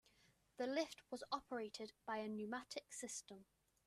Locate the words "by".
2.07-2.17